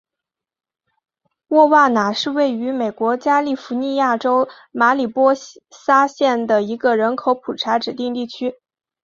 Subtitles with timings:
[1.49, 5.35] 瓦沃纳是位于美国加利福尼亚州马里波
[5.69, 8.55] 萨县的一个人口普查指定地区。